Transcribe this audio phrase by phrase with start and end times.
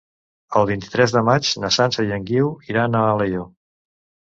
[0.59, 3.49] El vint-i-tres de maig na Sança i en Guiu iran a Alaior.